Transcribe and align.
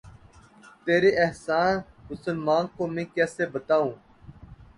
تیرے 0.85 1.09
احسان 1.23 1.73
مسلماں 2.09 2.61
کو 2.75 2.87
میں 2.93 3.05
کیسے 3.15 3.45
بتاؤں 3.53 3.91